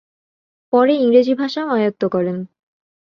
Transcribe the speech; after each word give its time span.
পরে 0.73 0.93
ইংরেজি 0.95 1.33
ভাষাও 1.33 1.67
আয়ত্ত 1.67 2.01
করেন। 2.11 2.37